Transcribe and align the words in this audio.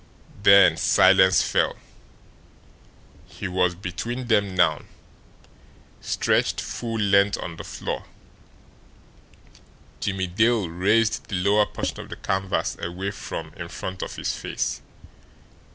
Then 0.41 0.77
silence 0.77 1.43
fell. 1.43 1.75
He 3.27 3.47
was 3.47 3.75
between 3.75 4.25
them 4.25 4.55
now. 4.55 4.81
Stretched 6.01 6.59
full 6.59 6.99
length 6.99 7.37
on 7.37 7.55
the 7.57 7.63
floor, 7.63 8.05
Jimmie 9.99 10.25
Dale 10.25 10.67
raised 10.69 11.25
the 11.29 11.35
lower 11.35 11.67
portion 11.67 11.99
of 11.99 12.09
the 12.09 12.15
canvas 12.15 12.75
away 12.81 13.11
from 13.11 13.53
in 13.55 13.67
front 13.69 14.01
of 14.01 14.15
his 14.15 14.35
face. 14.35 14.81